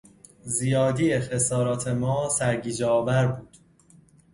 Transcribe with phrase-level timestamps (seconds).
[0.43, 3.57] زیادی خسارات ما سرگیجهآور بود.